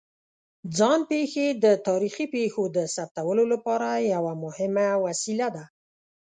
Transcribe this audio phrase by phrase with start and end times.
[0.77, 5.65] ځان پېښې د تاریخي پېښو د ثبتولو لپاره یوه مهمه وسیله ده.